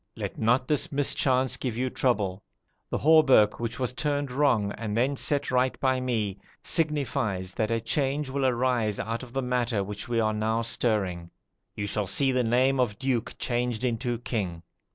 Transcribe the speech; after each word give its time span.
Let 0.15 0.35
not 0.35 0.67
this 0.67 0.91
mischance 0.91 1.57
give 1.57 1.77
you 1.77 1.91
trouble. 1.91 2.41
The 2.89 2.97
hauberk 2.97 3.59
which 3.59 3.77
was 3.79 3.93
turned 3.93 4.31
wrong, 4.31 4.71
and 4.71 4.97
then 4.97 5.15
set 5.15 5.51
right 5.51 5.79
by 5.79 5.99
me, 5.99 6.39
signifies 6.63 7.53
that 7.53 7.69
a 7.69 7.79
change 7.79 8.27
will 8.27 8.47
arise 8.47 8.99
out 8.99 9.21
of 9.21 9.31
the 9.31 9.43
matter 9.43 9.83
which 9.83 10.09
we 10.09 10.19
are 10.19 10.33
now 10.33 10.63
stirring. 10.63 11.29
You 11.75 11.85
shall 11.85 12.07
see 12.07 12.31
the 12.31 12.43
name 12.43 12.79
of 12.79 12.97
duke 12.97 13.35
changed 13.37 13.83
into 13.85 14.17
king. 14.17 14.63